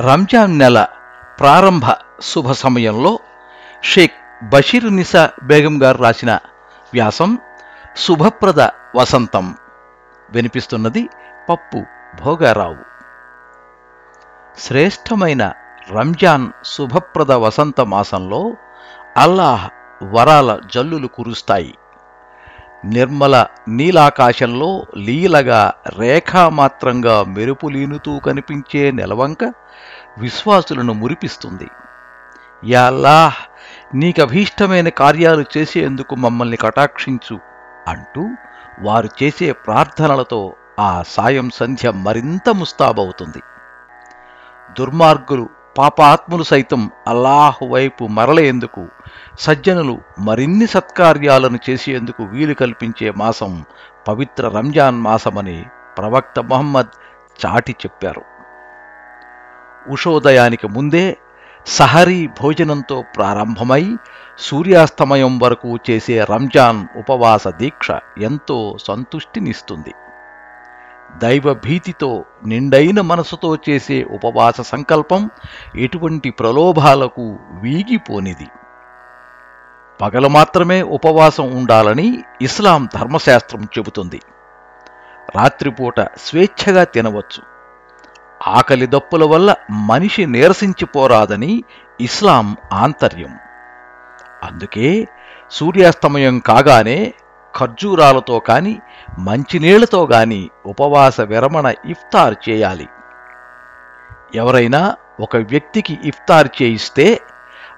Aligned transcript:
రంజాన్ 0.00 0.58
నెల 0.58 0.86
ప్రారంభ 1.40 1.82
శుభ 2.22 2.52
సమయంలో 2.52 3.18
షేక్ 3.84 4.12
బషీర్ 4.44 4.96
నిసా 4.96 5.30
బేగం 5.42 5.82
గారు 5.82 5.98
రాసిన 5.98 6.38
వ్యాసం 6.92 7.38
శుభప్రద 7.96 8.60
వసంతం. 8.96 9.54
వినిపిస్తున్నది 10.30 11.08
పప్పు 11.48 11.84
భోగారావు. 12.24 12.76
శ్రేష్టమైన 14.58 15.52
రంజాన్ 15.92 16.50
శుభప్రద 16.64 17.32
వసంత 17.32 17.80
మాసంలో 17.80 18.56
అల్లాహ్ 19.16 19.70
వరాల 20.04 20.60
జల్లులు 20.74 21.06
కురుస్తాయి. 21.06 21.74
నిర్మల 22.84 23.46
నీలాకాశంలో 23.68 24.86
లీలగా 24.96 25.74
రేఖామాత్రంగా 25.98 27.24
మెరుపులీనుతూ 27.24 28.18
కనిపించే 28.18 28.90
నెలవంక 28.90 29.38
విశ్వాసులను 30.18 30.92
మురిపిస్తుంది. 30.92 31.68
యాల్లాహ్ 32.64 33.34
నీకభీష్టమైన 33.96 34.88
కార్యాలు 34.88 35.44
చేసేందుకు 35.56 36.14
మమ్మల్ని 36.14 36.56
కటాక్షించు 36.56 37.38
అంటూ 37.88 38.28
వారు 38.80 39.08
చేసే 39.22 39.52
ప్రార్థనలతో 39.52 40.54
ఆ 40.80 41.02
సాయం 41.08 41.50
సంధ్య 41.50 41.90
మరింత 41.90 42.50
ముస్తాబవుతుంది. 42.50 43.42
దుర్మార్గులు 44.78 45.48
పాపాత్ములు 45.78 46.42
సైతం 46.42 46.90
అల్లాహ్ 47.08 47.70
వైపు 47.70 48.04
మరలేందుకు 48.04 48.88
సజ్జనులు 49.38 49.98
మరిన్ని 50.18 50.66
సత్కార్యాలను 50.66 51.58
చేసేందుకు 51.70 52.22
వీలు 52.22 52.54
కల్పించే 52.54 53.10
మాసం 53.10 53.64
పవిత్ర 54.08 54.48
రంజాన్ 54.48 55.00
మాసమని 55.00 55.66
ప్రవక్త 55.98 56.40
మొహమ్మద్ 56.40 56.88
చాటి 57.46 57.72
చెప్పారు. 57.72 58.39
ఉషోదయానికి 59.88 60.68
ముందే 60.68 61.18
సహరీ 61.66 62.26
భోజనంతో 62.26 63.04
ప్రారంభమై 63.16 63.96
సూర్యాస్తమయం 64.38 65.38
వరకు 65.38 65.78
చేసే 65.90 66.24
రంజాన్ 66.24 66.86
ఉపవాస 66.96 67.48
దీక్ష 67.48 67.88
ఎంతో 68.18 68.76
సంతుష్టినిస్తుంది. 68.88 69.94
దైవభీతితో 71.18 72.24
నిండైన 72.46 73.00
మనసుతో 73.00 73.56
చేసే 73.56 74.04
ఉపవాస 74.04 74.60
సంకల్పం 74.60 75.30
ఎటువంటి 75.76 76.30
ప్రలోభాలకు 76.30 77.38
వీగిపోనిది. 77.62 78.48
పగలు 80.00 80.28
మాత్రమే 80.28 80.82
ఉపవాసం 80.82 81.56
ఉండాలని 81.56 82.24
ఇస్లాం 82.42 82.88
ధర్మశాస్త్రం 82.94 83.62
చెబుతుంది. 83.64 84.20
రాత్రిపూట 85.36 86.00
స్వేచ్ఛగా 86.00 86.84
తినవచ్చు. 86.84 87.49
ఆకలి 88.48 88.86
దప్పుల 88.86 89.24
వల్ల 89.24 89.54
మనిషి 89.70 90.26
నీరసించిపోరాదని 90.26 91.64
ఇస్లాం 92.00 92.56
ఆంతర్యం. 92.72 93.38
అందుకే 94.42 95.08
సూర్యాస్తమయం 95.50 96.38
కాగానే 96.38 97.14
ఖర్జూరాలతో 97.58 98.38
కాని 98.38 98.80
మంచినీళ్ళతో 99.18 100.06
గాని 100.12 100.50
ఉపవాస 100.66 101.20
విరమణ 101.20 101.74
ఇఫ్తార్ 101.86 102.34
చేయాలి. 102.50 102.88
ఎవరైనా 104.34 104.96
ఒక 105.20 105.36
వ్యక్తికి 105.36 105.98
ఇఫ్తార్ 106.04 106.48
చేయిస్తే 106.62 107.20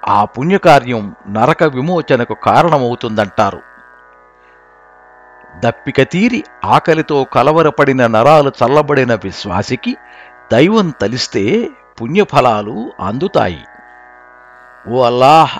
ఆ 0.08 0.24
పుణ్యకార్యం 0.24 1.14
నరక 1.28 1.62
విమోచనకు 1.62 2.34
కారణమవుతుందంటారు. 2.34 3.72
దప్పిక 5.64 6.02
తీరి 6.02 6.44
ఆకలితో 6.64 7.24
కలవరపడిన 7.24 8.06
నరాలు 8.06 8.52
చల్లబడిన 8.64 9.14
విశ్వాసికి 9.14 9.96
దైవం 10.52 10.90
తలిస్తే 10.90 11.70
పుణ్యఫలాలు 12.02 12.92
అందుతాయి. 13.00 13.64
ఓ 14.88 15.02
అల్లాహ్ 15.02 15.58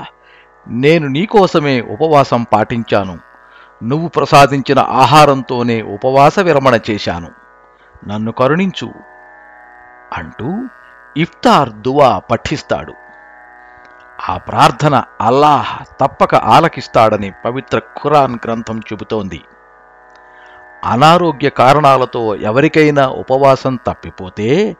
నేను 0.68 1.08
నీకోసమే 1.08 1.80
ఉపవాసం 1.80 2.42
పాటించాను. 2.42 3.18
నువ్వు 3.84 4.08
ప్రసాదించిన 4.08 4.78
ఆహారంతోనే 4.78 5.82
ఉపవాస 5.82 6.38
విరమణ 6.38 6.78
చేశాను. 6.90 7.30
నన్ను 8.08 8.32
కరుణించు. 8.32 8.92
అంటూ 10.12 10.64
ఇఫ్తార్ 11.16 11.70
దువా 11.70 12.18
పఠిస్తాడు. 12.18 12.92
ఆ 14.30 14.36
ప్రార్థన 14.36 15.04
అల్లాహ్ 15.20 15.84
తప్పక 16.00 16.34
ఆలకిస్తాడని 16.34 17.32
పవిత్ర 17.44 17.78
ఖురాన్ 17.78 18.38
గ్రంథం 18.44 18.78
చెబుతోంది. 18.78 19.42
అనారోగ్య 20.84 21.48
కారణాలతో 21.48 22.36
ఎవరికైనా 22.36 23.08
ఉపవాసం 23.08 23.78
తప్పిపోతే 23.86 24.76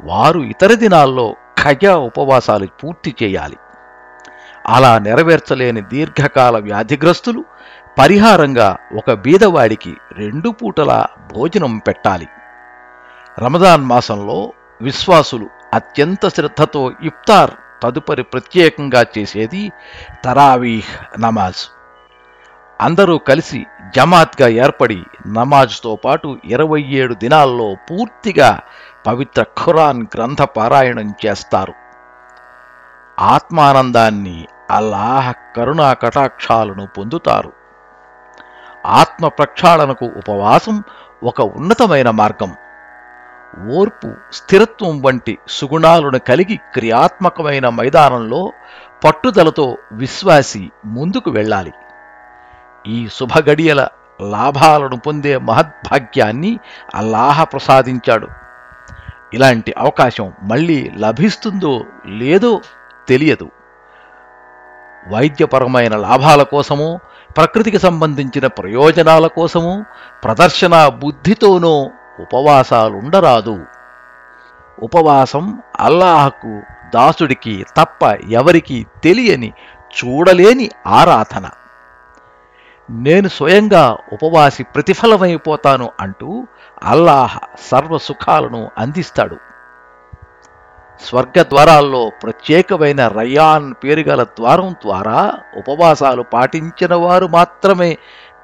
వారు 0.00 0.40
ఇతర 0.40 0.74
దినాల్లో 0.74 1.36
ఖజా 1.58 1.96
ఉపవాసాలు 1.96 2.66
పూర్తి 2.66 3.14
చేయాలి. 3.22 3.56
అలా 4.66 4.98
నెరవేర్చలేని 4.98 5.80
దీర్ఘకాల 5.80 6.58
వ్యాధిగ్రస్తులు 6.58 7.44
పరిహారంగా 7.98 8.76
ఒక 8.96 9.12
బీదవాడికి 9.12 9.96
రెండు 10.12 10.50
పూటల 10.50 11.06
భోజనం 11.34 11.78
పెట్టాలి. 11.78 12.28
రమదాన్ 13.38 13.84
మాసంలో 13.84 14.52
విశ్వాసులు 14.82 15.46
అత్యంత 15.74 16.28
శ్రద్ధతో 16.28 16.92
ఇఫ్తార్ 17.02 17.50
తదుపరి 17.82 18.22
ప్రత్యేకంగా 18.22 19.04
చేసేది 19.18 19.72
తరావీహ్ 20.24 21.20
నమాజ్. 21.20 21.70
అందరూ 22.80 23.18
కలిసి 23.18 23.66
జమాత్గా 23.96 24.48
ఏర్పడి 24.48 25.02
నమాజ్తో 25.26 25.96
పాటు 25.96 26.38
ఇరవై 26.44 26.80
ఏడు 26.80 27.14
దినాల్లో 27.14 27.76
పూర్తిగా 27.90 28.60
పవిత్ర 29.06 29.42
ఖురాన్ 29.42 30.06
గ్రంథ 30.14 30.42
పారాయణం 30.42 31.14
చేస్తారు. 31.26 31.72
ఆత్మానందాన్ని 33.20 34.46
అల్లాహ్ 34.70 35.56
కరుణా 35.56 35.92
కటాక్షాలను 35.92 36.86
పొందుతారు. 36.86 37.52
ఆత్మ 38.86 39.28
ప్రక్షాళనకు 39.28 40.04
ఉపవాసం 40.04 40.82
ఒక 41.22 41.40
ఉన్నతమైన 41.40 42.10
మార్గం. 42.10 42.54
ఓర్పు 43.72 44.14
స్థిరత్వం 44.32 45.02
వంటి 45.02 45.38
సుగుణాలను 45.48 46.18
కలిగి 46.18 46.56
క్రియాత్మకమైన 46.56 47.68
మైదానంలో 47.68 48.52
పట్టుదలతో 49.04 49.76
విశ్వాసి 49.92 50.70
ముందుకు 50.84 51.30
వెళ్ళాలి. 51.30 51.72
ఈ 52.86 53.08
శుభగడియల 53.08 53.88
లాభాలను 54.20 54.96
పొందే 54.96 55.38
మహద్భాగ్యాన్ని 55.38 56.58
అల్లాహ 56.94 57.44
ప్రసాదించాడు. 57.44 58.28
ఇలాంటి 59.34 59.74
అవకాశం 59.78 60.32
మళ్ళీ 60.42 60.92
లభిస్తుందో 60.98 61.84
లేదో 62.06 62.60
తెలియదు. 63.08 63.50
వైద్యపరమైన 65.08 65.96
లాభాల 65.96 66.42
కోసమో 66.42 66.98
ప్రకృతికి 67.36 67.78
సంబంధించిన 67.78 68.46
ప్రయోజనాల 68.46 69.26
కోసమో 69.26 69.84
ప్రదర్శన 70.24 70.88
బుద్ధితోనో 70.88 71.90
ఉపవాసాలుండరాదు. 72.20 73.64
ఉపవాసం 74.82 75.62
అల్లాహకు 75.80 76.62
దాసుడికి 76.94 77.66
తప్ప 77.76 78.04
ఎవరికీ 78.28 78.86
తెలియని 79.04 79.52
చూడలేని 79.98 80.70
ఆరాధన. 80.86 81.48
నేను 82.90 83.28
స్వయంగా 83.28 83.98
ఉపవాసి 84.12 84.62
ప్రతిఫలమైపోతాను 84.62 85.90
అంటూ 86.00 86.46
అల్లాహ్ 86.82 87.38
సర్వసుఖాలను 87.60 88.70
అందిస్తాడు. 88.78 89.36
స్వర్గ 91.00 91.42
ద్వారాల్లో 91.42 92.10
ప్రత్యేకమైన 92.22 93.08
రయాన్ 93.08 93.74
పేరుగల 93.84 94.24
ద్వారం 94.24 94.72
ద్వారా 94.72 95.34
ఉపవాసాలు 95.56 96.22
పాటించిన 96.22 96.94
వారు 96.94 97.26
మాత్రమే 97.26 97.98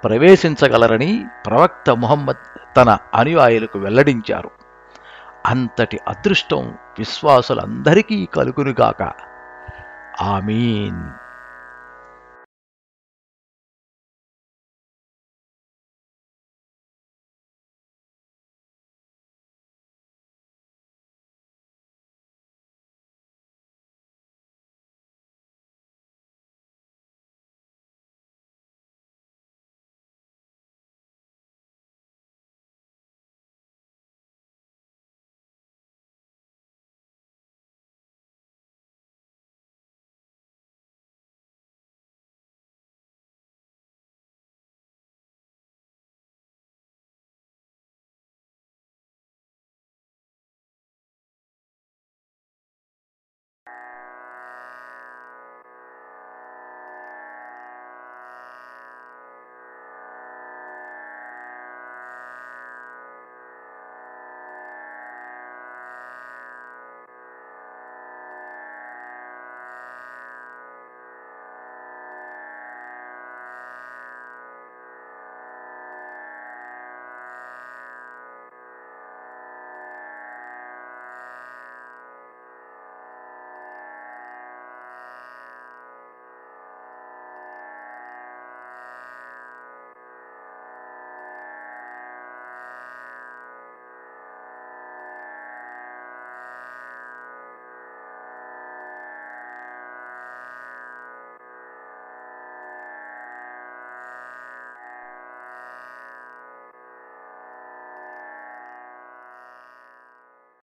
ప్రవేశించగలరని 0.05 1.27
ప్రవక్త 1.47 1.91
ముహమ్మద్ 1.91 2.59
తన 2.77 2.99
అనుయాయులకు 3.15 3.79
వెల్లడించారు. 3.79 4.51
అంతటి 5.47 6.01
అదృష్టం 6.09 6.75
విశ్వాసులందరికీ 6.99 8.29
కలుగునుగాక. 8.35 9.13
ఆమీన్. 10.23 11.30